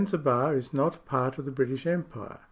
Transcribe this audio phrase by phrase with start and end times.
[0.03, 2.39] Zanzibar is not part of the British Empire.